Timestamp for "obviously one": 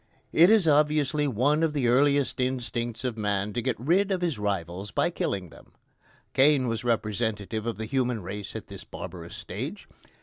0.67-1.61